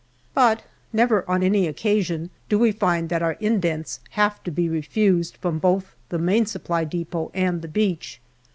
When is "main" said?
6.17-6.47